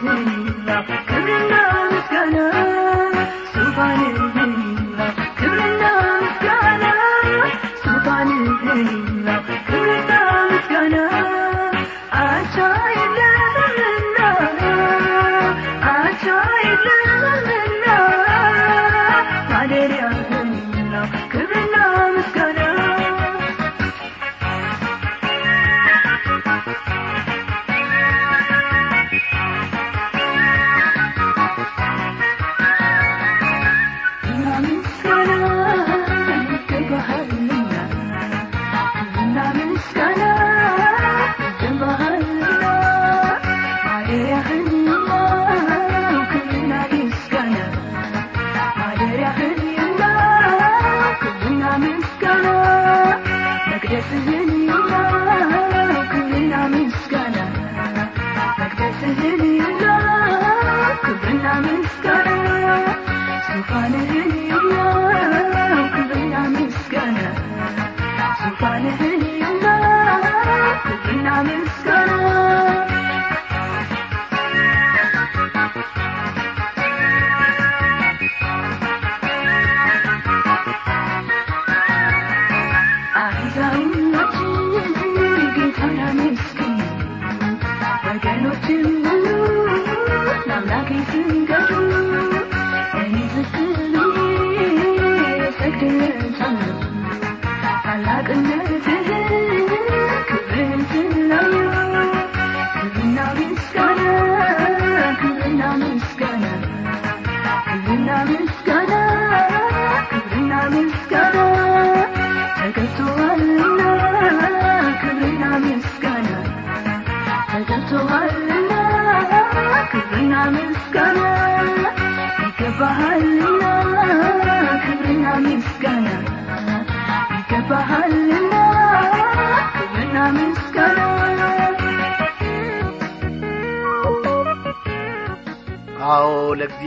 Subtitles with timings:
[0.00, 0.37] Thank you.
[53.90, 54.04] Yes,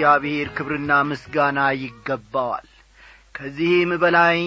[0.03, 2.67] ለእግዚአብሔር ክብርና ምስጋና ይገባዋል።
[3.35, 4.37] ከዚህም በላይ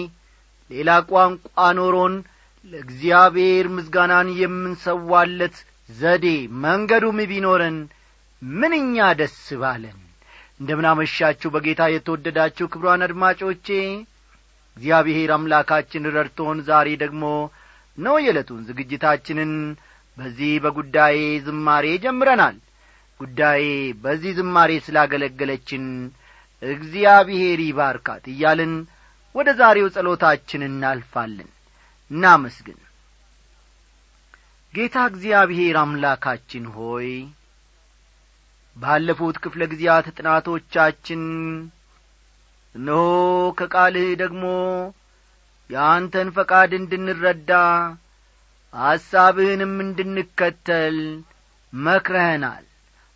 [0.69, 1.45] ሌላ ቋንቋ
[1.77, 2.15] ኖሮን
[2.65, 5.55] ለእግዚአብሔር ምስጋናን የምንሰዋለት
[5.91, 6.25] ዘዴ
[6.63, 7.77] መንገዱም ቢኖረን
[8.41, 9.97] ምንኛ ደስ ባለን!
[10.59, 13.67] እንደምናመሻችሁ በጌታ የተወደዳችሁ ክብሯን አድማጮቼ
[14.77, 17.23] እግዚአብሔር አምላካችን ረድቶን ዛሬ ደግሞ
[17.97, 19.53] ነው የዕለቱን ዝግጅታችንን
[20.17, 21.17] በዚህ በጉዳዬ
[21.47, 22.57] ዝማሬ ጀምረናል
[23.19, 23.63] ጉዳዬ
[24.03, 25.83] በዚህ ዝማሬ ስላገለገለችን
[26.61, 28.73] እግዚአብሔር ይባርካት እያልን
[29.35, 31.49] ወደ ዛሬው ጸሎታችን እናልፋለን።
[32.11, 32.79] እናመስግን።
[34.73, 37.09] ጌታ እግዚአብሔር አምላካችን ሆይ
[38.75, 41.21] ባለፉት ክፍለ ጊዜያት ጥናቶቻችን
[42.75, 43.03] እነሆ
[43.59, 44.43] ከቃልህ ደግሞ
[45.69, 47.51] የአንተን ፈቃድ እንድንረዳ
[48.73, 50.97] ሐሳብህንም እንድንከተል
[51.73, 52.65] መክረኸናል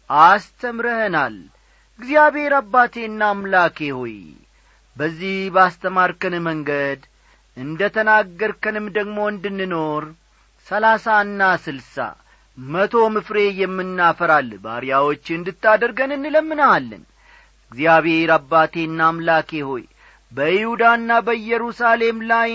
[0.09, 1.35] አስተምረኸናል
[2.00, 4.15] እግዚአብሔር አባቴና አምላኬ ሆይ
[4.97, 7.01] በዚህ ባስተማርከን መንገድ
[7.57, 10.03] እንደ ተናገርከንም ደግሞ እንድንኖር
[10.67, 11.95] ሰላሳና ስልሳ
[12.57, 17.03] መቶም ፍሬ የምናፈራል ባሪያዎች እንድታደርገን እንለምንሃለን።
[17.71, 19.83] እግዚአብሔር አባቴና አምላኬ ሆይ
[20.31, 22.51] በይሁዳና በኢየሩሳሌም ላይ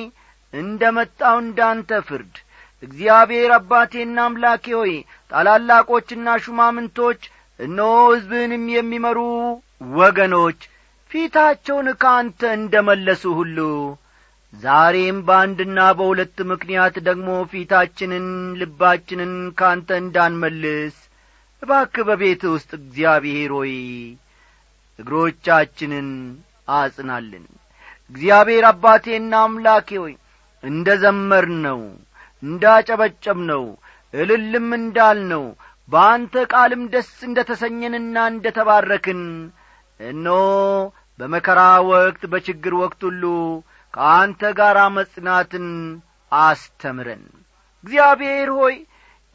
[0.55, 2.35] እንደ መጣው እንዳንተ ፍርድ
[2.83, 4.93] እግዚአብሔር አባቴና አምላኬ ሆይ
[5.33, 7.23] ታላላቆችና ሹማምንቶች
[7.61, 9.19] እነሆ ሕዝብህንም የሚመሩ
[9.97, 10.61] ወገኖች
[11.11, 13.59] ፊታቸውን ከአንተ እንደ መለሱ ሁሉ
[14.55, 18.27] ዛሬም በአንድና በሁለት ምክንያት ደግሞ ፊታችንን
[18.61, 20.97] ልባችንን ካንተ እንዳንመልስ
[21.63, 23.73] እባክ በቤት ውስጥ እግዚአብሔር ሆይ
[24.99, 26.09] እግሮቻችንን
[26.75, 27.47] አጽናልን።
[28.11, 30.15] እግዚአብሔር አባቴና አምላኬ ሆይ
[30.65, 31.81] እንደ ዘመር ነው
[32.43, 33.65] እንዳጨበጨብ ነው
[34.15, 35.45] እልልም እንዳል ነው
[35.89, 39.23] በአንተ ቃልም ደስ እንደ ተሰኘንና እንደ ተባረክን
[40.01, 40.39] እነሆ
[41.19, 41.61] በመከራ
[41.91, 43.25] ወቅት በችግር ወቅት ሁሉ
[43.95, 45.67] ከአንተ ጋር መጽናትን
[46.33, 47.25] አስተምረን።
[47.85, 48.77] እግዚአብሔር ሆይ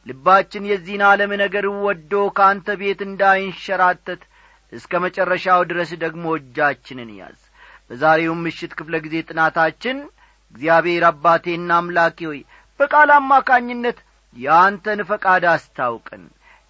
[0.08, 4.22] ልባችን የዚህን ዓለም ነገር ወዶ ከአንተ ቤት እንዳይንሸራተት
[4.74, 7.40] እስከ መጨረሻው ድረስ ደግሞ እጃችንን ያዝ።
[7.90, 9.98] በዛሬውም ምሽት ክፍለ ጊዜ ጥናታችን
[10.56, 12.42] እግዚአብሔር አባቴና አምላኬ ሆይ
[12.80, 13.98] በቃል አማካኝነት
[14.36, 16.24] የአንተን ፈቃድ አስታውቀን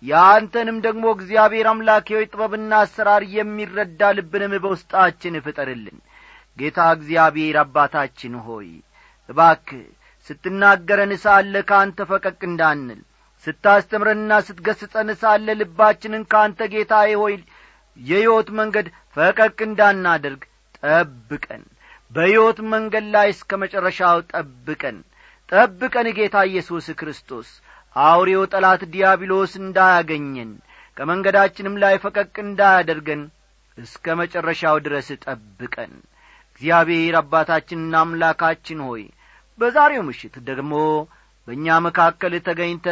[0.03, 5.97] የአንተንም ደግሞ እግዚአብሔር አምላኬ ጥበብና አሰራር የሚረዳ ልብንም በውስጣችን ፍጠርልን።
[6.57, 8.69] ጌታ እግዚአብሔር አባታችን ሆይ
[9.29, 9.83] እባክህ
[10.29, 12.99] ስትናገረን ሳለ ከአንተ ፈቀቅ እንዳንል
[13.47, 17.35] ስታስተምረንና ስትገስጸን ሳለ ልባችንን ከአንተ ጌታዬ ሆይ
[17.99, 18.87] የሕይወት መንገድ
[19.17, 20.41] ፈቀቅ እንዳናደርግ
[20.79, 21.63] ጠብቀን።
[22.11, 24.97] በሕይወት መንገድ ላይ እስከ መጨረሻው ጠብቀን።
[25.49, 27.47] ጠብቀን ጌታ ኢየሱስ ክርስቶስ
[27.95, 30.51] አውሬው ጠላት ዲያብሎስ እንዳያገኘን
[30.97, 33.21] ከመንገዳችንም ላይ ፈቀቅ እንዳያደርገን
[33.77, 35.93] እስከ መጨረሻው ድረስ ጠብቀን።
[36.49, 39.03] እግዚአብሔር አባታችንና አምላካችን ሆይ
[39.59, 40.73] በዛሬው ምሽት ደግሞ
[41.47, 42.87] በእኛ መካከል ተገኝተ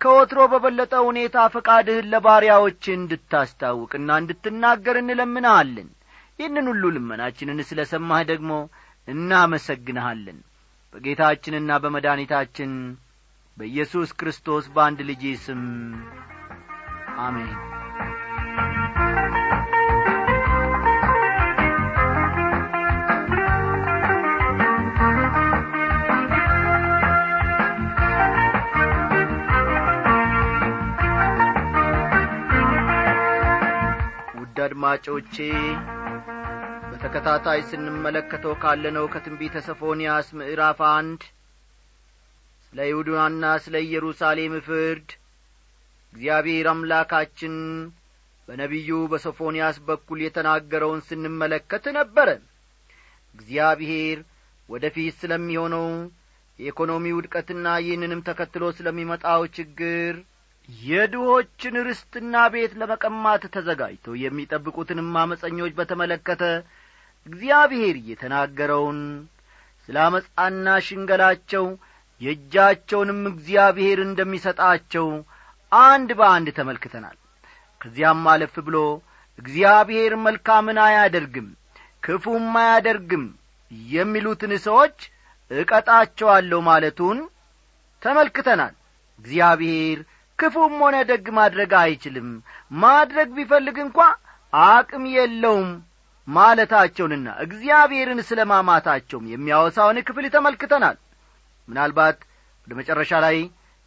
[0.00, 5.88] ከወትሮ በበለጠ ሁኔታ ፈቃድህን ለባሪያዎች እንድታስታውቅና እንድትናገር እንለምንሃለን።
[6.38, 8.50] ይህንን ሁሉ ልመናችንን ስለ ሰማህ ደግሞ
[9.08, 10.38] እናመሰግንሃለን።
[10.94, 12.72] በጌታችንና በመድኃኒታችን
[13.56, 15.62] በኢየሱስ ክርስቶስ በአንድ ልጅ ስም
[17.18, 17.52] አሜን።
[34.38, 35.36] ውድ አድማጮቼ
[36.90, 41.22] በተከታታይ ስንመለከተው ካለነው ከትንቢተ ሰፎንያስ ምዕራፍ አንድ
[42.72, 45.08] ስለ ይሁዳና ስለ ኢየሩሳሌም ፍርድ።
[46.12, 47.54] እግዚአብሔር አምላካችን
[48.48, 52.28] በነቢዩ በሶፎንያስ በኩል የተናገረውን ስንመለከት ነበረ።
[53.34, 54.18] እግዚአብሔር
[54.68, 55.86] ወደ ፊት ስለሚሆነው
[56.58, 60.14] የኢኮኖሚ ውድቀትና ይህንንም ተከትሎ ስለሚመጣው ችግር
[60.68, 66.42] የድሆችን ርስትና ቤት ለመቀማት ተዘጋጅተው የሚጠብቁትንም አመፀኞች በተመለከተ
[67.26, 68.98] እግዚአብሔር የተናገረውን
[69.88, 71.66] ስለ አመፃና ሽንገላቸው
[72.20, 75.06] የእጃቸውንም እግዚአብሔር እንደሚሰጣቸው
[75.72, 77.16] አንድ በአንድ ተመልክተናል።
[77.80, 78.76] ከዚያም አለፍ ብሎ
[79.38, 81.48] እግዚአብሔር መልካምን አያደርግም
[82.02, 83.24] ክፉም አያደርግም
[83.90, 84.98] የሚሉትን ሰዎች
[85.50, 87.18] እቀጣቸዋለሁ ማለቱን
[88.02, 88.74] ተመልክተናል።
[89.18, 89.98] እግዚአብሔር
[90.38, 92.28] ክፉም ሆነ ደግ ማድረግ አይችልም።
[92.80, 93.98] ማድረግ ቢፈልግ እንኳ
[94.52, 95.68] አቅም የለውም
[96.28, 100.96] ማለታቸውንና እግዚአብሔርን ስለ ማማታቸውም የሚያወሳውን ክፍል ተመልክተናል
[101.68, 102.18] ምናልባት
[102.66, 103.36] ወደ መጨረሻ ላይ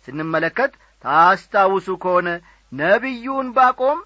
[0.07, 0.71] ስንመለከት
[1.03, 2.29] ታስታውሱ ከሆነ
[2.71, 3.99] ነቢዩን ባቆም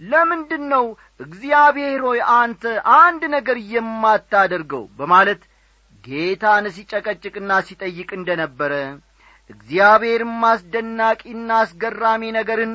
[0.00, 0.84] ለምንድን ነው
[1.20, 2.62] እግዚአብሔር ሆይ አንተ
[2.98, 4.84] አንድ ነገር የማታደርገው?
[4.98, 5.40] በማለት
[6.04, 8.72] ጌታን ሲጨቀጭቅና ሲጠይቅ እንደ ነበረ
[9.50, 12.72] እግዚአብሔርም አስደናቂና አስገራሚ ነገርን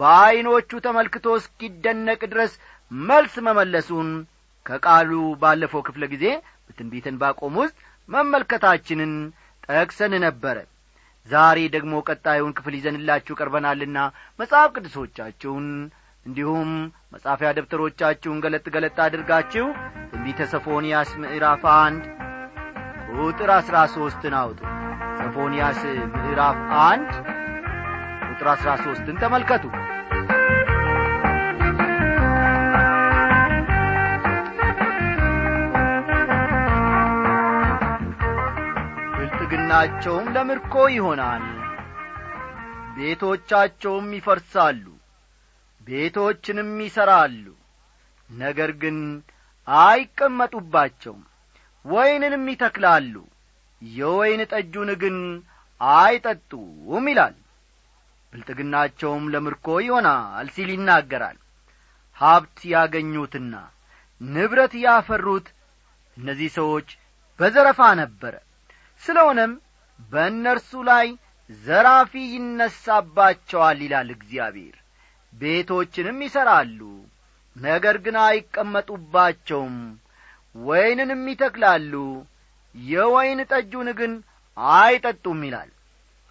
[0.00, 2.52] በዐይኖቹ ተመልክቶ እስኪደነቅ ድረስ
[2.90, 4.10] መልስ መመለሱን
[4.66, 5.10] ከቃሉ
[5.42, 6.26] ባለፈው ክፍለ ጊዜ
[6.66, 7.76] በትንቢትን ባቆም ውስጥ
[8.08, 9.12] መመልከታችንን
[9.68, 10.56] ጠቅሰን ነበረ
[11.28, 13.98] ዛሬ ደግሞ ቀጣዩን ክፍል ይዘንላችሁ ቀርበናልና
[14.38, 15.66] መጽሐፍ ቅዱሶቻችሁን
[16.26, 16.70] እንዲሁም
[17.14, 19.66] መጻፊያ ደብተሮቻችሁን ገለጥ ገለጥ አድርጋችሁ
[20.10, 22.04] ትንቢተ ሰፎንያስ ምዕራፍ አንድ
[23.16, 24.60] ቁጥር አሥራ ሦስትን አውጡ።
[25.18, 25.80] ሰፎንያስ
[26.14, 27.10] ምዕራፍ አንድ
[28.28, 29.64] ቁጥር አሥራ ሦስትን ተመልከቱ
[39.76, 41.44] ብልጥግናቸውም ለምርኮ ይሆናል።
[42.96, 44.84] ቤቶቻቸውም ይፈርሳሉ
[45.80, 47.46] ቤቶችንም ይሠራሉ
[48.30, 48.98] ነገር ግን
[49.68, 51.22] አይቀመጡባቸውም
[51.84, 53.14] ወይንንም ይተክላሉ።
[53.82, 55.16] የወይን ጠጁን ግን
[55.80, 57.36] አይጠጡም ይላል።
[58.32, 61.38] ብልጥግናቸውም ለምርኮ ይሆናል ሲል ይናገራል።
[62.16, 63.54] ሀብት ያገኙትና
[64.20, 65.48] ንብረት ያፈሩት
[66.16, 66.88] እነዚህ ሰዎች
[67.38, 68.34] በዘረፋ ነበረ።
[69.02, 69.52] ስለሆነም
[70.00, 71.06] በእነርሱ ላይ
[71.50, 74.76] ዘራፊ ይነሳባቸዋል ይላል እግዚአብሔር።
[75.32, 76.80] ቤቶችንም ይሠራሉ
[77.56, 79.76] ነገር ግን አይቀመጡባቸውም።
[80.54, 81.92] ወይንንም ይተክላሉ
[82.74, 84.12] የወይን ጠጁን ግን
[84.76, 85.70] አይጠጡም ይላል።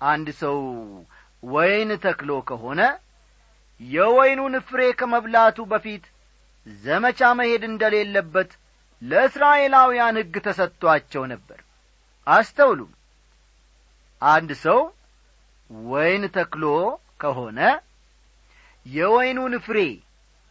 [0.02, 0.58] አንድ ሰው
[1.44, 2.82] ወይን ተክሎ ከሆነ
[3.82, 6.04] የወይኑን ፍሬ ከመብላቱ በፊት
[6.68, 8.52] ዘመቻ መሄድ እንደሌለበት
[9.02, 11.60] ለእስራኤላውያን ሕግ ተሰጥቶአቸው ነበር።
[12.28, 12.80] አስተውሉ
[14.28, 14.80] አንድ ሰው
[15.88, 16.64] ወይን ተክሎ
[17.22, 17.60] ከሆነ
[18.86, 19.80] የወይኑን ፍሬ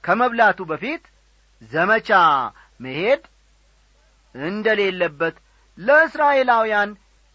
[0.05, 1.03] ከመብላቱ በፊት
[1.73, 2.11] ዘመቻ
[2.81, 3.23] መሄድ
[4.35, 5.37] እንደሌለበት
[5.79, 6.91] ለእስራኤላውያን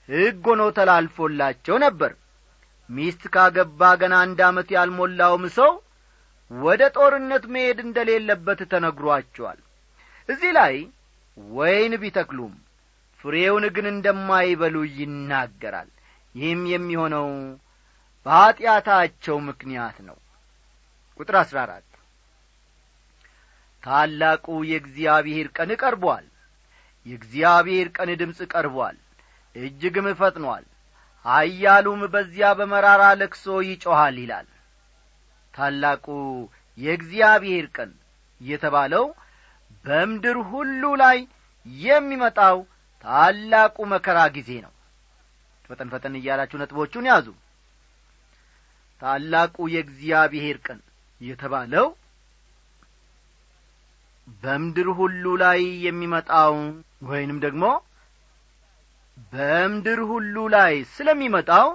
[0.09, 2.11] ሕግ ሆኖ ተላልፎላቸው ነበር።
[2.89, 5.71] ሚስት ካገባ ገና አንድ ዓመት ያልሞላውም ሰው
[6.51, 9.59] ወደ ጦርነት መሄድ እንደሌለበት ተነግሯቸዋል።
[10.29, 10.75] እዚህ ላይ
[11.37, 12.53] ወይን ቢተክሉም
[13.19, 15.89] ፍሬውን ግን እንደማይበሉ ይናገራል
[16.35, 17.27] ይህም የሚሆነው
[18.25, 20.17] በኀጢአታቸው ምክንያት ነው።
[21.19, 21.83] ቁጥር አሥራ አራት
[23.83, 26.25] ታላቁ የእግዚአብሔር ቀን ቀርቧል።
[27.05, 28.97] የእግዚአብሔር ቀን ድምፅ ቀርቧል።
[29.55, 30.65] እጅግም ፈጥኗል።
[31.25, 34.47] ኀያሉም በዚያ በመራራ ለክሶ ይጮኻል ይላል።
[35.53, 36.05] ታላቁ
[36.77, 37.91] የእግዚአብሔር ቀን
[38.41, 39.05] የተባለው
[39.85, 41.17] በምድር ሁሉ ላይ
[41.65, 42.57] የሚመጣው
[43.05, 44.73] ታላቁ መከራ ጊዜ ነው
[45.69, 47.27] ፈጠን ፈጠን እያላችሁ ነጥቦቹን ያዙ።
[49.01, 50.79] ታላቁ የእግዚአብሔር ቀን
[51.21, 51.87] የተባለው
[54.43, 56.55] በምድር ሁሉ ላይ የሚመጣው
[57.09, 57.65] ወይንም ደግሞ
[59.31, 61.67] በምድር ሁሉ ላይ ስለሚመጣው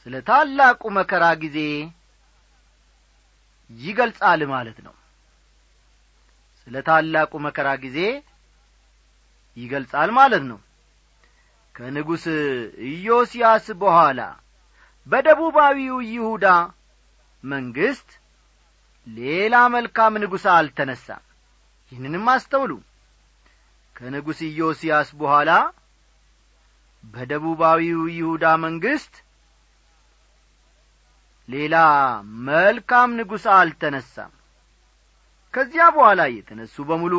[0.00, 1.58] ስለ ታላቁ መከራ ጊዜ
[3.70, 4.94] ይገልጻል ማለት ነው።
[6.60, 7.98] ስለ ታላቁ መከራ ጊዜ
[9.56, 10.58] ይገልጻል ማለት ነው
[11.78, 12.24] ከንጉሥ
[12.88, 14.20] ኢዮስያስ በኋላ
[15.06, 16.46] በደቡባዊው ይሁዳ
[17.44, 18.08] መንግሥት
[19.06, 21.22] ሌላ መልካም ንጉሥ አልተነሳም።
[21.92, 22.72] ይህንንም አስተውሉ።
[23.96, 25.50] ከንጉሥ ኢዮስያስ በኋላ
[27.04, 29.14] በደቡባዊው ይሁዳ መንግሥት
[31.48, 31.76] ሌላ
[32.48, 34.32] መልካም ንጉሥ አልተነሳም።
[35.54, 37.14] ከዚያ በኋላ የተነሱ በሙሉ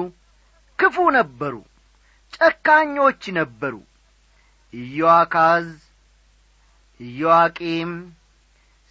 [0.79, 1.55] ክፉ ነበሩ
[2.33, 3.73] ጨካኞች ነበሩ
[4.73, 5.67] ኢዮአካዝ
[6.99, 7.91] ኢዮአቄም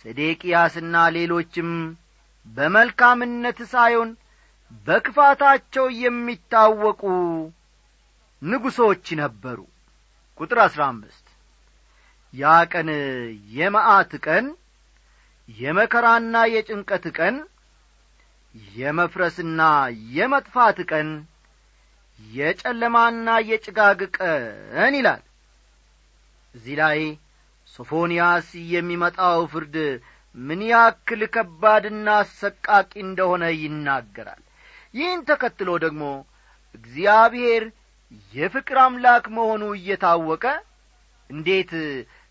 [0.05, 1.71] ሰዴቅያስና ሌሎችም
[2.47, 4.11] በመልካምነት ሳይሆን
[4.87, 7.03] በክፋታቸው የሚታወቁ
[8.43, 9.59] ንጉሶች ነበሩ።
[10.41, 11.25] ቁጥር አሥራ አምስት
[12.35, 12.89] ያ ቀን
[13.55, 14.47] የመዓት ቀን
[15.49, 17.37] የመከራና የጭንቀት ቀን
[18.75, 19.61] የመፍረስና
[20.17, 21.09] የመጥፋት ቀን
[22.19, 25.23] የጨለማና የጭጋግ ቀን ይላል
[26.59, 27.01] እዚህ ላይ
[27.69, 29.77] ሶፎንያስ የሚመጣው ፍርድ
[30.35, 32.69] ምን ያክል ከባድና አሰቃቂ
[33.05, 34.43] እንደሆነ ይናገራል።
[34.95, 36.03] ይህን ተከትሎ ደግሞ
[36.75, 37.65] እግዚአብሔር
[38.35, 40.45] የፍቅር አምላክ መሆኑ እየታወቀ
[41.31, 41.73] እንዴት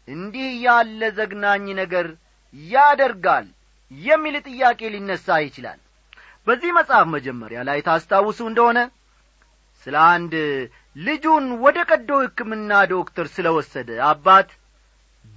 [0.07, 2.07] እንዲህ ያለ ዘግናኝ ነገር
[2.53, 3.48] ያደርጋል
[3.91, 5.79] የሚል ጥያቄ ሊነሣ ይችላል።
[6.48, 8.79] በዚህ መጽሐፍ መጀመሪያ ላይ ታስታውሱ እንደሆነ
[9.88, 10.34] ስለ አንድ
[10.98, 14.50] ልጁን ወደ ቀዶ ሕክምና ዶክተር ስለ ወሰደ አባት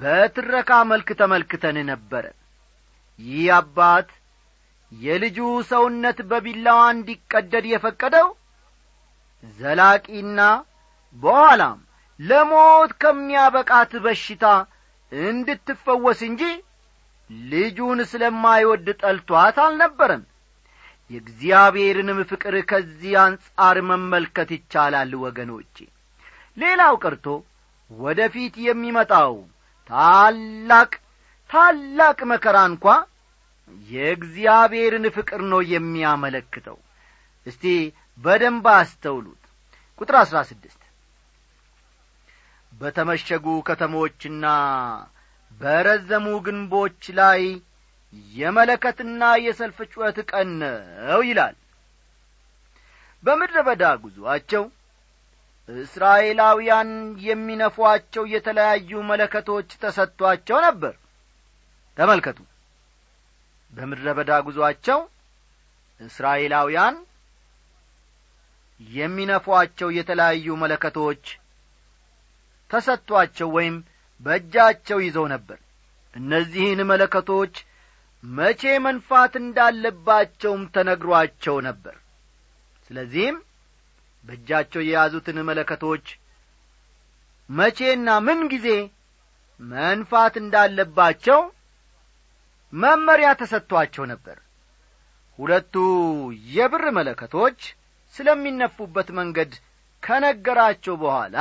[0.01, 2.25] በትረካ መልክ ተመልክተን ነበረ።
[3.19, 4.09] ይህ አባት
[4.93, 5.39] የልጁ
[5.71, 8.29] ሰውነት በቢላዋ እንዲቀደድ የፈቀደው
[9.59, 10.41] ዘላቂና
[11.17, 11.79] በኋላም
[12.21, 14.47] ለሞት ከሚያበቃት በሽታ
[15.13, 16.43] እንድትፈወስ እንጂ
[17.51, 20.23] ልጁን ስለማይወድ ጠልቷት አልነበረም
[21.11, 25.77] የእግዚአብሔርንም ፍቅር ከዚህ አንጻር መመልከት ይቻላል ወገኖቼ።
[26.57, 27.27] ሌላው ቀርቶ
[27.91, 29.35] ወደ ፊት የሚመጣው
[29.91, 30.91] ታላቅ
[31.51, 32.85] ታላቅ መከራ እንኳ
[33.89, 36.79] የእግዚአብሔርን ፍቅር ነው የሚያመለክተው።
[37.47, 37.65] እስቲ
[38.19, 39.43] በደንብ አስተውሉት።
[40.01, 40.77] ቁጥር አሥራ ስድስት
[42.73, 44.45] በተመሸጉ ከተሞችና
[45.53, 47.43] በረዘሙ ግንቦች ላይ
[48.35, 51.57] የመለከትና የሰልፍ ጩኸት ቀን ነው ይላል።
[53.25, 54.65] በምድረ በዳ ጉዞአቸው
[55.69, 56.91] እስራኤላውያን
[57.25, 60.95] የሚነፏቸው የተለያዩ መለከቶች ተሰጥቷቸው ነበር።
[61.97, 62.39] ተመልከቱ።
[63.73, 64.99] በምድረ በዳ ጉዞአቸው
[66.01, 66.97] እስራኤላውያን
[68.81, 71.25] የሚነፏቸው የተለያዩ መለከቶች
[72.71, 73.77] ተሰጥቷቸው ወይም
[74.21, 75.59] በእጃቸው ይዘው ነበር።
[76.17, 77.55] እነዚህን መለከቶች
[78.25, 81.95] መቼ መንፋት እንዳለባቸውም ተነግሯቸው ነበር።
[82.91, 83.37] ስለዚህም
[84.25, 86.07] በእጃቸው የያዙትን መለከቶች
[87.51, 88.69] መቼና ምን ጊዜ
[89.61, 91.41] መንፋት እንዳለባቸው
[92.73, 94.37] መመሪያ ተሰጥቷቸው ነበር።
[95.39, 95.75] ሁለቱ
[96.55, 97.59] የብር መለከቶች
[98.15, 99.53] ስለሚነፉበት መንገድ
[100.03, 101.37] ከነገራቸው በኋላ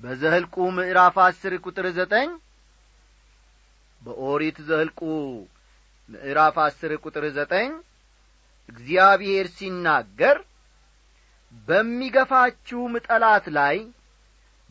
[0.00, 2.30] በዘህልቁ ምዕራፍ አስር ቁጥር ዘጠኝ
[4.02, 5.00] በኦሪት ዘህልቁ
[6.08, 7.70] ምዕራፍ አስር ቁጥር ዘጠኝ
[8.68, 10.36] እግዚአብሔር ሲናገር
[11.68, 13.76] በሚገፋችሁም ጠላት ላይ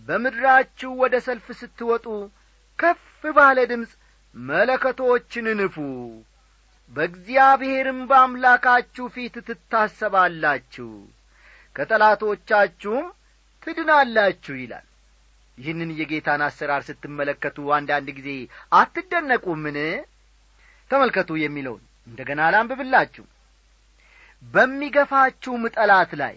[0.07, 2.05] በምድራችሁ ወደ ሰልፍ ስትወጡ
[2.79, 3.03] ከፍ
[3.35, 3.91] ባለ ድምፅ
[4.35, 5.75] መለከቶችን ንፉ።
[6.93, 10.89] በእግዚአብሔርም በአምላካችሁ ፊት ትታሰባላችሁ
[11.75, 13.05] ከጠላቶቻችሁም
[13.63, 14.85] ትድናላችሁ ይላል።
[15.57, 18.29] ይህንን የጌታን አሰራር ስትመለከቱ አንዳንድ ጊዜ
[18.79, 19.77] አትደነቁምን
[20.91, 23.25] ተመልከቱ የሚለውን እንደ ገና ላንብብላችሁ።
[24.43, 26.35] በሚገፋችሁም ጠላት ላይ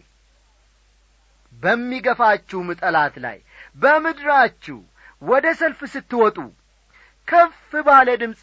[1.62, 3.38] በሚገፋችሁም ጠላት ላይ
[3.78, 4.78] በምድራችሁ
[5.22, 6.38] ወደ ሰልፍ ስትወጡ
[7.28, 8.40] ከፍ ባለ ድምፅ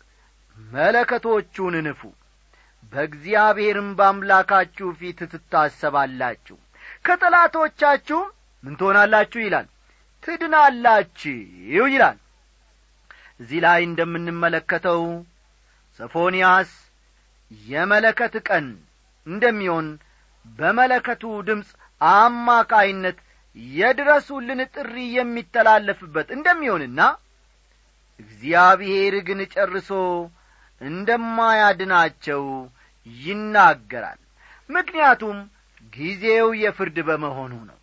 [0.58, 2.02] መለከቶቹን ንፉ።
[2.94, 6.58] በእግዚአብሔርም በአምላካችሁ ፊት ትታሰባላችሁ።
[7.06, 8.20] ከጠላቶቻችሁ
[8.64, 9.68] ምን ትሆናላችሁ ይላል?
[10.24, 11.36] ትድናላችሁ
[11.88, 12.18] ይላል።
[13.40, 15.02] እዚህ ላይ እንደምንመለከተው
[16.00, 16.72] ሰፎንያስ
[17.68, 18.66] የመለከት ቀን
[19.28, 19.88] እንደሚሆን
[20.46, 21.70] በመለከቱ ድምፅ
[22.02, 23.18] አማካይነት
[23.76, 27.02] የድረሱልን ጥሪ የሚተላለፍበት እንደሚሆንና
[28.20, 29.90] እግዚአብሔር ግን ጨርሶ
[30.82, 32.44] እንደማያድናቸው
[33.08, 34.20] ይናገራል።
[34.70, 35.38] ምክንያቱም
[35.94, 37.80] ጊዜው የፍርድ በመሆኑ ነው።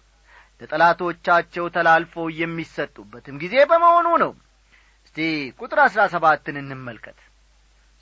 [0.60, 4.32] ለጠላቶቻቸው ተላልፈው የሚሰጡበትም ጊዜ በመሆኑ ነው።
[5.06, 5.18] እስቲ
[5.60, 7.18] ቁጥር አሥራ ሰባትን እንመልከት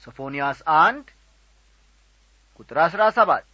[0.02, 1.06] ሶፎንያስ አንድ
[2.60, 3.46] ቁጥር አሥራ ሰባት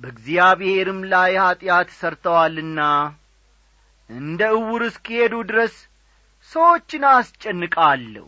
[0.00, 2.80] በእግዚአብሔርም ላይ ኀጢአት ሰርተዋልና
[4.10, 5.74] እንደ እውር እስኪሄዱ ድረስ
[6.50, 8.26] ሰዎችን አስጨንቃለሁ።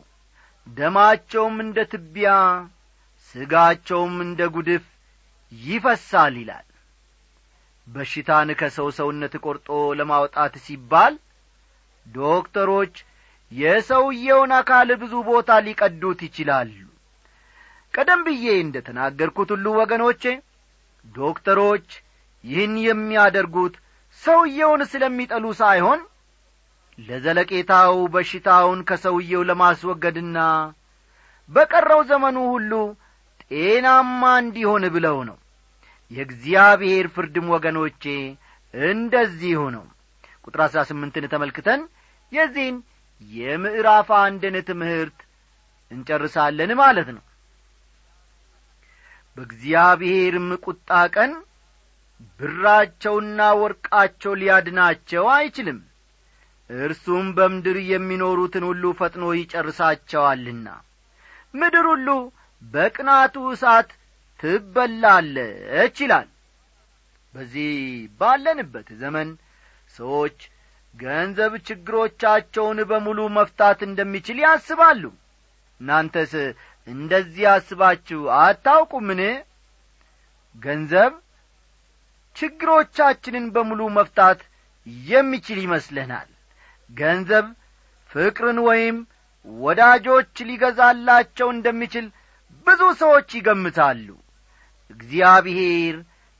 [0.67, 2.31] ደማቸውም እንደ ትቢያ
[3.29, 4.85] ሥጋቸውም እንደ ጉድፍ
[5.53, 6.67] ይፈሳል ይላል።
[7.87, 11.15] በሽታን ከሰው ሰውነት ቈርጦ ለማውጣት ሲባል
[12.07, 12.95] ዶክተሮች
[13.53, 16.73] የሰውየውን አካል ብዙ ቦታ ሊቀዱት ይችላሉ።
[17.95, 20.23] ቀደም ብዬ እንደ ተናገርኩት ሁሉ ወገኖቼ
[21.07, 21.89] ዶክተሮች
[22.45, 23.75] ይህን የሚያደርጉት
[24.23, 26.01] ሰውየውን ስለሚጠሉ ሳይሆን
[26.99, 30.39] ለዘለቄታው በሽታውን ከሰውየው ለማስወገድና
[31.51, 32.73] በቀረው ዘመኑ ሁሉ
[33.51, 35.37] ጤናማ እንዲሆን ብለው ነው።
[36.11, 38.05] የእግዚአብሔር ፍርድም ወገኖቼ
[38.75, 39.85] እንደዚሁ ነው።
[40.45, 41.81] ቁጥር አሥራ ስምንትን ተመልክተን
[42.33, 42.77] የዚህን
[43.23, 45.19] የምዕራፍ አንድን ትምህርት
[45.91, 47.23] እንጨርሳለን ማለት ነው።
[49.37, 51.33] በእግዚአብሔርም ቁጣ ቀን
[52.41, 55.81] ብራቸውና ወርቃቸው ሊያድናቸው አይችልም።
[56.71, 60.69] እርሱም በምድር የሚኖሩትን ሁሉ ፈጥኖ ይጨርሳቸዋልና
[61.55, 62.09] ምድር ሁሉ
[62.63, 63.91] በቅናቱ እሳት
[64.41, 66.29] ትበላለች ይላል።
[67.35, 67.71] በዚህ
[68.21, 69.29] ባለንበት ዘመን
[69.95, 70.39] ሰዎች
[70.97, 75.03] ገንዘብ ችግሮቻቸውን በሙሉ መፍታት እንደሚችል ያስባሉ።
[75.81, 76.33] እናንተስ
[76.87, 79.21] እንደዚህ አስባችሁ አታውቁምን?
[80.57, 81.13] ገንዘብ
[82.37, 84.41] ችግሮቻችንን በሙሉ መፍታት
[85.07, 86.29] የሚችል ይመስለናል
[86.91, 87.47] ገንዘብ
[88.11, 88.97] ፍቅርን ወይም
[89.47, 92.07] ወዳጆች ሊገዛላቸው እንደሚችል
[92.67, 94.07] ብዙ ሰዎች ይገምታሉ።
[94.91, 95.97] እግዚአብሔር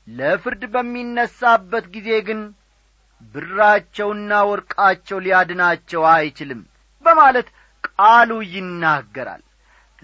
[0.07, 2.39] ለፍርድ በሚነሳበት ጊዜ ግን
[3.35, 6.61] ብራቸውና ወርቃቸው ሊያድናቸው አይችልም
[7.05, 7.47] በማለት
[7.89, 9.43] ቃሉ ይናገራል።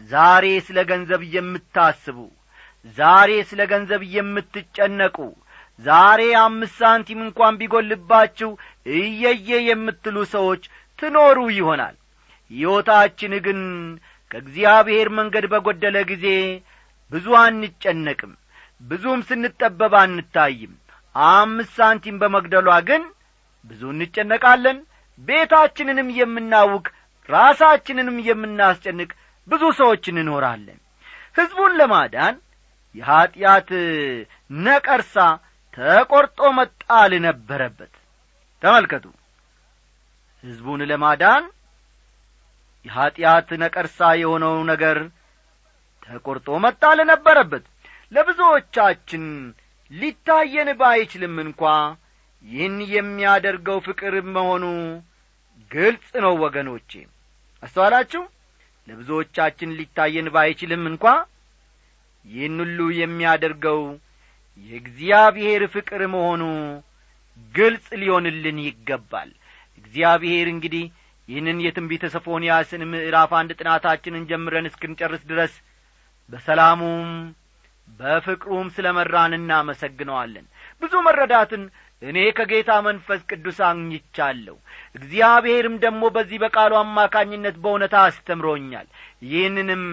[0.10, 2.18] ዛሬ ስለ ገንዘብ የምታስቡ
[2.98, 5.18] ዛሬ ስለ ገንዘብ የምትጨነቁ
[5.80, 8.50] ዛሬ አምስት ሳንቲም እንኳን ቢጐልባችሁ
[8.96, 10.64] እየየ የምትሉ ሰዎች
[11.00, 11.96] ትኖሩ ይሆናል።
[12.52, 13.60] ሕይወታችን ግን
[14.32, 16.26] ከእግዚአብሔር መንገድ በጐደለ ጊዜ
[17.12, 18.34] ብዙ አንጨነቅም
[18.82, 20.74] ብዙም ስንጠበብ አንታይም
[21.16, 23.04] አምስት ሳንቲም በመግደሏ ግን
[23.72, 24.78] ብዙ እንጨነቃለን።
[25.22, 26.86] ቤታችንንም የምናውቅ
[27.30, 29.10] ራሳችንንም የምናስጨንቅ
[29.48, 30.80] ብዙ ሰዎች እንኖራለን።
[31.38, 32.36] ሕዝቡን ለማዳን
[32.96, 33.70] የኀጢአት
[34.60, 35.16] ነቀርሳ
[35.74, 37.94] ተቈርጦ መጣል ነበረበት።
[38.62, 39.06] ተመልከቱ።
[40.44, 41.44] ሕዝቡን ለማዳን
[42.86, 44.98] የኀጢአት ነቀርሳ የሆነው ነገር
[46.08, 47.66] ተቈርጦ መጣል ነበረበት።
[48.12, 49.24] ለብዙዎቻችን
[49.94, 51.62] ሊታየን ባይችልም እንኳ
[52.46, 54.64] ይህን የሚያደርገው ፍቅር መሆኑ
[55.72, 56.92] ግልጽ ነው ወገኖቼ።
[57.64, 58.22] አስተዋላችሁ?
[58.88, 61.06] ለብዙዎቻችን ሊታየን ባይችልም እንኳ
[62.26, 63.80] ይህን ሁሉ የሚያደርገው
[64.66, 66.42] የእግዚአብሔር ፍቅር መሆኑ
[67.54, 69.30] ግልጽ ሊሆንልን ይገባል።
[69.80, 70.84] እግዚአብሔር እንግዲህ
[71.28, 75.54] ይህንን የትንቢተ ሰፎንያስን ምዕራፍ አንድ ጥናታችንን ጀምረን እስክንጨርስ ድረስ
[76.30, 77.10] በሰላሙም
[77.88, 80.46] በፍቅሩም ስለ መራን እናመሰግነዋለን።
[80.82, 81.64] ብዙ መረዳትን
[82.02, 84.56] እኔ ከጌታ መንፈስ ቅዱስ አግኝቻለሁ።
[84.96, 88.88] እግዚአብሔርም ደግሞ በዚህ በቃሉ አማካኝነት በእውነታ አስተምሮኛል።
[89.26, 89.84] ይህንንም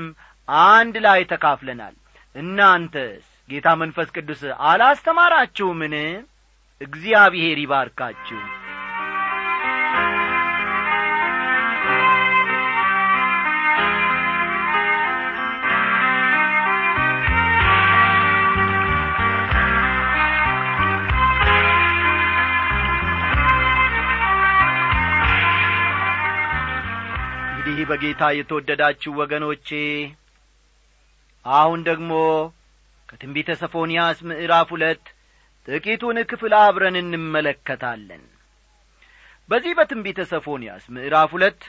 [0.68, 1.94] አንድ ላይ ተካፍለናል።
[2.34, 5.94] እናንተስ ጌታ መንፈስ ቅዱስ አላስተማራችሁምን?
[6.80, 8.40] እግዚአብሔር ይባርካችሁ
[27.70, 29.68] እንግዲህ በጌታ የተወደዳችሁ ወገኖቼ
[31.44, 32.12] አሁን ደግሞ
[33.08, 35.04] ከትንቢተ ሰፎንያስ ምዕራፍ ሁለት
[35.68, 38.24] ጥቂቱን ክፍል አብረን እንመለከታለን።
[39.48, 41.60] በዚህ በትንቢተ ሰፎንያስ ምዕራፍ ሁለት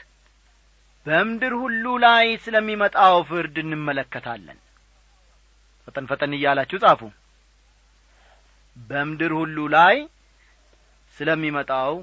[1.06, 4.58] በምድር ሁሉ ላይ ስለሚመጣው ፍርድ እንመለከታለን።
[5.88, 7.00] ፈጠን ፈጠን እያላችሁ ጻፉ።
[8.76, 9.96] በምድር ሁሉ ላይ
[11.16, 11.94] ስለሚመጣው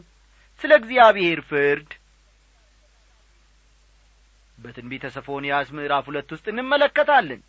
[0.61, 1.89] ስለ እግዚአብሔር ፍርድ
[4.59, 7.41] በትንቢተ ሰፎንያስ ምዕራፍ ሁለት ውስጥ እንመለከታለን።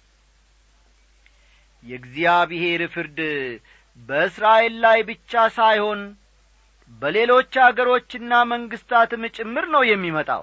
[1.83, 3.19] የእግዚአብሔር ፍርድ
[4.09, 6.01] በእስራኤል ላይ ብቻ ሳይሆን
[7.03, 10.43] በሌሎች አገሮችና መንግስታትም ጭምር ነው የሚመጣው።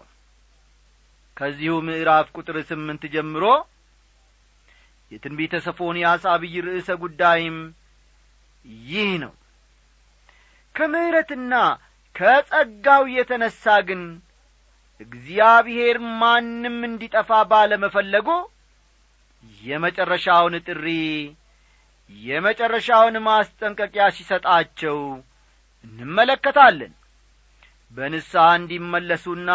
[1.38, 3.46] ከዚሁ ምዕራፍ ቁጥር ስምንት ጀምሮ
[5.12, 7.58] የትንቢተ ሰፎንያስ አብይ ርዕሰ ጉዳይም
[8.88, 9.34] ይህ ነው።
[10.76, 11.54] ከምሕረትና
[12.16, 14.02] ከጸጋው የተነሣ ግን
[15.02, 18.28] እግዚአብሔር ማንም እንዲጠፋ ባለመፈለጉ
[19.62, 20.86] የመጨረሻውን ጥሪ
[22.10, 24.98] የመጨረሻውን ማስጠንቀቂያ ሲሰጣቸው
[25.86, 26.94] እንመለከታለን።
[27.96, 29.50] በንስሐ እንዲመለሱና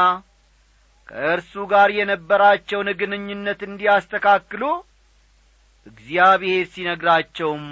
[1.08, 4.62] ከእርሱ ጋር የነበራቸውን ግንኙነት እንዲያስተካክሉ
[5.86, 7.64] እግዚአብሔር ሲነግራቸውም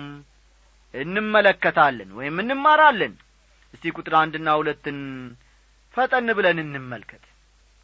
[0.94, 3.12] እንመለከታለን ወይም እንማራለን።
[3.74, 4.98] እስቲ ቁጥር አንድና ሁለትን
[5.94, 7.24] ፈጠን ብለን እንመልከት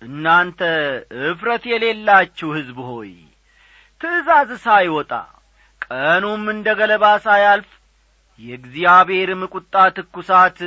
[0.03, 0.61] እናንተ
[1.27, 3.13] እፍረት የሌላችሁ ሕዝብ ሆይ
[4.01, 5.13] ትእዛዝ ሳይወጣ
[5.83, 7.71] ቀኑም እንደ ገለባ ሳያልፍ
[8.41, 10.59] የእግዚአብሔርም ቁጣ ትኩሳት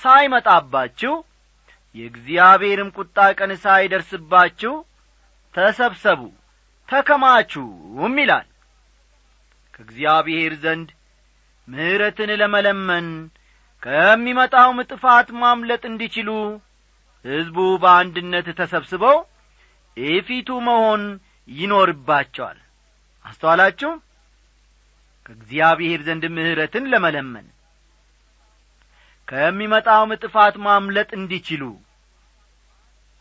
[0.00, 1.12] ሳይመጣባችሁ
[1.94, 4.72] የእግዚአብሔርም ቁጣ ቀን ሳይደርስባችሁ
[5.54, 6.20] ተሰብሰቡ
[6.88, 8.48] ተከማቹም ይላል።
[9.74, 10.88] ከእግዚአብሔር ዘንድ
[11.68, 13.06] ምሕረትን ለመለመን
[13.82, 16.30] ከሚመጣውም ጥፋት ማምለጥ እንዲችሉ
[17.24, 19.16] ሕዝቡ በአንድነት ተሰብስበው
[19.96, 21.02] የፊቱ መሆን
[21.48, 22.58] ይኖርባቸዋል።
[23.24, 23.90] አስተዋላችሁ?
[25.26, 27.46] ከእግዚአብሔር ዘንድ ምሕረትን ለመለመን
[29.28, 31.62] ከሚመጣውም ጥፋት ማምለጥ እንዲችሉ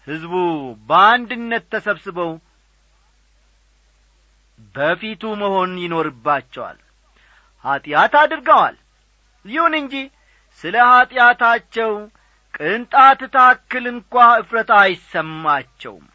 [0.08, 0.34] ሕዝቡ
[0.89, 2.32] በአንድነት ተሰብስበው
[4.76, 6.80] በፊቱ መሆን ይኖርባቸዋል።
[7.66, 8.76] ኀጢአት አድርገዋል።
[9.46, 9.94] ይሁን እንጂ
[10.62, 11.92] ስለ ኀጢአታቸው
[12.54, 16.06] ቅንጣት ታክል እንኳ እፍረት አይሰማቸውም።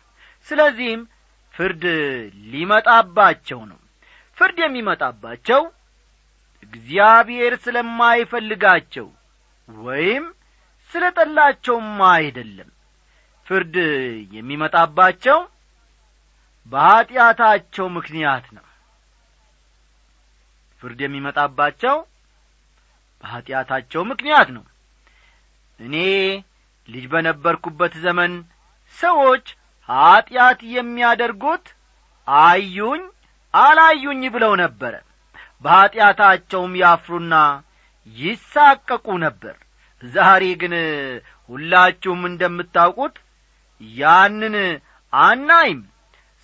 [0.49, 1.03] ስለዚህም
[1.55, 1.85] ፍርድ
[2.53, 3.81] ሊመጣባቸው ነው።
[4.39, 5.63] ፍርድ የሚመጣባቸው
[6.63, 9.07] እግዚአብሔር ስለማይፈልጋቸው
[9.69, 10.25] ወይም
[10.93, 12.71] ስለ ጠላቸውም አይደለም።
[13.47, 13.77] ፍርድ
[14.33, 15.39] የሚመጣባቸው
[16.73, 18.65] በኀጢአታቸው ምክንያት ነው።
[20.83, 21.97] ፍርድ የሚመጣባቸው
[23.25, 24.65] በኀጢአታቸው ምክንያት ነው
[25.81, 25.97] እኔ
[26.89, 28.33] ልጅ በነበርኩበት ዘመን
[28.99, 29.47] ሰዎች
[29.89, 31.67] ኀጢአት የሚያደርጉት
[32.29, 33.03] አዩኝ
[33.55, 34.95] አላዩኝ ብለው ነበረ
[35.65, 37.35] በኀጢአታቸውም ያፍሩና
[38.17, 39.57] ይሳቀቁ ነበር።
[40.03, 40.75] ዛሬ ግን
[41.51, 43.17] ሁላችሁም እንደምታውቁት
[43.81, 44.57] ያንን
[45.13, 45.81] አናይም።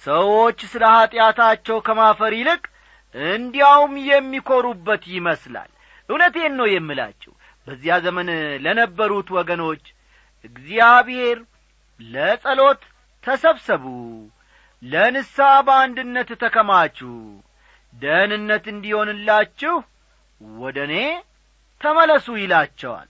[0.06, 2.62] ሰዎች ስለ ኀጢአታቸው ከማፈር ይልቅ
[3.14, 5.70] እንዲያውም የሚኰሩበት ይመስላል።
[6.08, 7.32] እውነቴን ነው የምላችሁ
[7.66, 8.28] በዚያ ዘመን
[8.64, 9.84] ለነበሩት ወገኖች
[10.44, 11.38] እግዚአብሔር
[12.00, 12.82] ለጸሎት
[13.24, 13.84] ተሰብሰቡ
[14.82, 16.98] ለንስሐ በአንድነት ተከማቹ
[17.94, 19.74] ደህንነት እንዲሆንላችሁ
[20.58, 20.94] ወደ እኔ
[21.80, 23.08] ተመለሱ ይላቸዋል።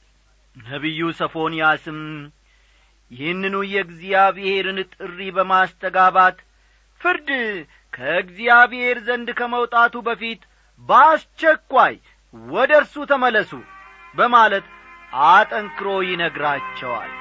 [0.57, 2.01] ነቢዩ ሰፎንያስም
[3.11, 6.37] ይህንኑ የእግዚአብሔርን ጥሪ በማስተጋባት
[7.01, 7.29] ፍርድ
[7.93, 10.43] ከእግዚአብሔር ዘንድ ከመውጣቱ በፊት
[10.83, 11.95] በአስቸኳይ
[12.53, 13.51] ወደ እርሱ ተመለሱ
[14.15, 14.67] በማለት
[15.29, 17.13] አጠንክሮ ይነግራቸዋል።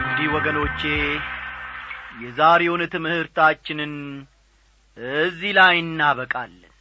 [0.00, 0.80] እንግዲህ ወገኖቼ
[2.22, 3.92] የዛሬውን ትምህርታችንን
[5.18, 6.72] እዚህ ላይ እናበቃለን።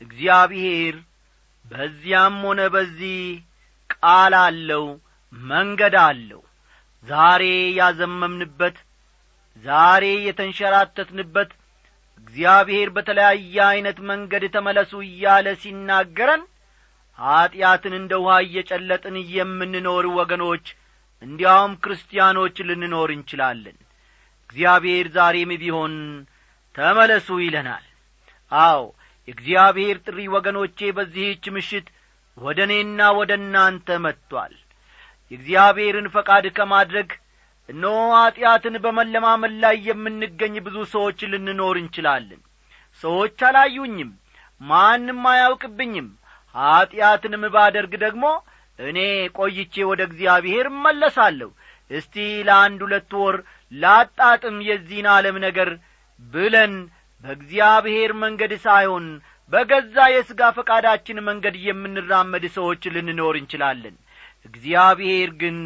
[0.00, 0.96] እግዚአብሔር
[1.64, 3.18] በዚያም ሆነ በዚህ
[4.02, 4.84] ቃል አለው
[5.32, 6.42] መንገድ አለው።
[7.06, 7.42] ዛሬ
[7.78, 8.76] ያዘመምንበት
[9.64, 11.50] ዛሬ የተንሸራተትንበት
[12.18, 16.42] እግዚአብሔር በተለያየ ዐይነት መንገድ ተመለሱ እያለ ሲናገረን
[17.18, 20.66] ኀጢአትን እንደ ውሃ እየጨለጥን የምንኖር ወገኖች
[21.22, 23.78] እንዲያውም ክርስቲያኖች ልንኖር እንችላለን።
[24.50, 25.94] እግዚአብሔር ዛሬም ቢሆን
[26.74, 27.84] ተመለሱ ይለናል።
[28.52, 28.80] አዎ
[29.28, 31.88] የእግዚአብሔር ጥሪ ወገኖቼ በዚህች ምሽት
[32.38, 34.54] ወደ እኔና ወደ እናንተ መጥቶአል
[35.30, 37.10] የእግዚአብሔርን ፈቃድ ከማድረግ
[37.68, 42.40] እነሆ ኀጢአትን በመለማመን ላይ የምንገኝ ብዙ ሰዎች ልንኖር እንችላለን።
[43.02, 44.10] ሰዎች አላዩኝም
[44.60, 46.08] ማንም አያውቅብኝም።
[46.54, 48.24] ኀጢአትንም ባደርግ ደግሞ
[48.78, 48.98] እኔ
[49.38, 51.50] ቆይቼ ወደ እግዚአብሔር እመለሳለሁ።
[51.90, 52.16] እስቲ
[52.48, 53.36] ለአንድ ሁለት ወር
[53.72, 55.70] ላጣጥም የዚህን ዓለም ነገር
[56.20, 56.74] ብለን
[57.24, 59.06] በእግዚአብሔር መንገድ ሳይሆን
[59.50, 63.96] በገዛ የሥጋ ፈቃዳችን መንገድ የምንራመድ ሰዎች ልንኖር እንችላለን።
[64.46, 65.58] እግዚአብሔር ግን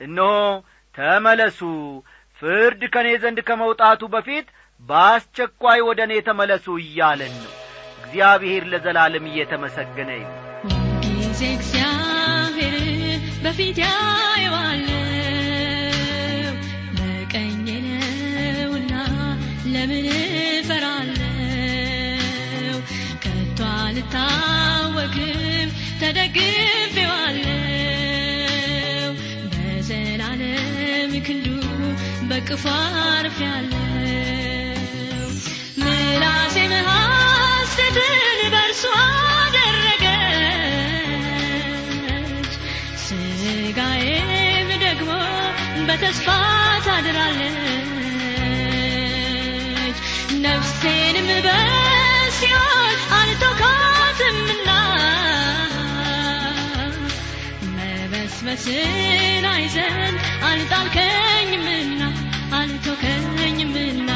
[0.00, 0.30] እነሆ
[0.94, 1.60] ተመለሱ
[2.42, 4.46] ፍርድ ከእኔ ዘንድ ከመውጣቱ በፊት
[4.82, 7.52] በአስቸኳይ ወደ እኔ ተመለሱ እያለን ነው።
[8.00, 10.42] እግዚአብሔር ለዘላለም እየተመሰገነ ይሁን።
[11.06, 12.76] ጊዜ እግዚአብሔር
[13.44, 15.02] በፊት ያየዋለው
[16.98, 18.92] በቀኜ ነውና
[19.74, 20.06] ለምን
[20.52, 21.25] እፈራለው ከቶ
[23.98, 25.68] አልታወክም
[26.00, 27.52] ተደግፌዋለው
[29.52, 31.46] በዘላለም ክንዱ
[32.30, 32.64] በቅፎ
[33.12, 33.82] አርፌያለው
[35.80, 36.56] ምላሴ
[36.88, 38.12] ሐሴትን
[38.54, 38.84] በእርሱ
[39.38, 40.12] አደረገች።
[43.06, 44.28] ስጋዬም
[44.84, 45.10] ደግሞ
[45.88, 46.28] በተስፋ
[46.86, 47.56] ታድራለች።
[50.44, 52.85] ነፍሴንም በሲኦል
[58.46, 60.16] መበስበስን አይዘን
[60.48, 62.02] አልጣልከኝምና
[62.58, 64.10] አልተውከኝምና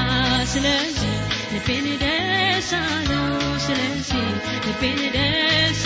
[0.52, 1.14] ስለዚህ
[1.52, 3.26] ልቤን ደስ አለው
[3.66, 4.22] ስለዚህ
[4.66, 5.82] ልቤን ደስ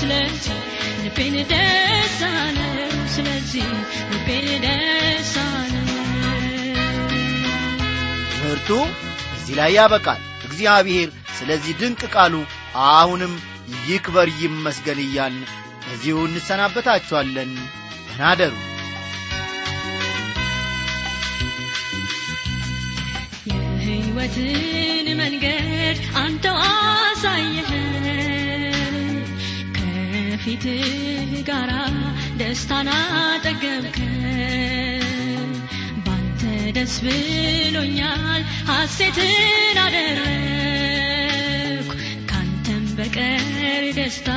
[0.00, 0.56] ስለዚህ
[1.04, 2.18] ልቤን ደስ
[3.16, 3.68] ስለዚህ
[4.12, 5.90] ልቤን ደስ አለው።
[9.36, 12.34] እዚህ ላይ ያበቃል። እግዚአብሔር ስለዚህ ድንቅ ቃሉ
[12.90, 13.34] አሁንም
[13.86, 15.44] ይክበር ይመስገን እያልን
[15.92, 17.50] በዚሁ እንሰናበታችኋለን።
[18.08, 18.52] ተናደሩ
[23.48, 24.58] የሕይወትን
[25.20, 28.06] መንገድ አንተው አሳየኸን
[29.76, 30.84] ከፊትህ
[31.48, 31.72] ጋራ
[32.40, 34.22] ደስታን አጠገብከን
[36.06, 36.42] ባንተ
[36.78, 39.32] ደስ ብሎኛል ሐሴትን
[39.76, 40.40] ካንተም
[42.96, 43.44] በቀር
[43.96, 44.28] ደስታ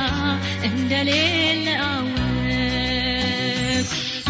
[0.68, 2.22] እንደሌለ አወቅኩ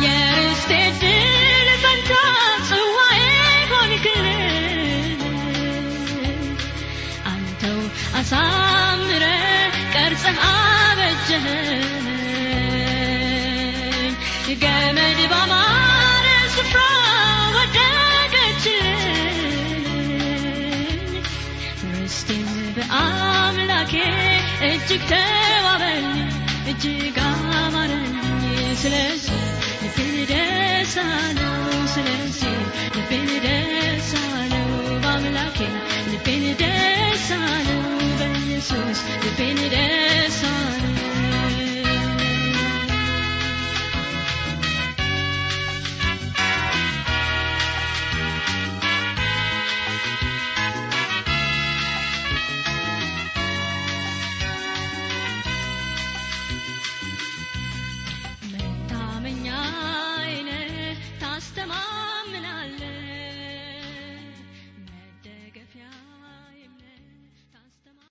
[0.05, 0.71] የርስቴ
[1.03, 2.13] ድል ፈንታ
[2.69, 3.23] ጽዋዬ
[3.73, 5.21] ሆንክልኝ
[7.33, 7.79] አንተው
[8.21, 9.25] አሳምረ
[9.95, 11.85] ቀርጸህ አበጀኸኝ
[23.79, 23.95] በአምላኬ
[24.67, 26.21] እጅግ ተዋበልኝ
[26.71, 28.15] እጅግ አማረልኝ
[28.83, 29.41] ስለዚህ
[29.83, 31.59] ልቤን ደስ አለው
[31.95, 32.57] ስለዚህ
[32.97, 34.71] ልቤን ደስ አለው።
[35.05, 35.59] በአምላኬ
[36.09, 37.83] ልቤን ደስ አለው
[38.19, 40.41] በኢየሱስ ልቤን ደስ